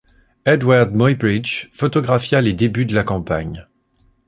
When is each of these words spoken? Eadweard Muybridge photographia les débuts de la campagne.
Eadweard 0.47 0.95
Muybridge 0.95 1.69
photographia 1.71 2.41
les 2.41 2.53
débuts 2.53 2.87
de 2.87 2.95
la 2.95 3.03
campagne. 3.03 3.67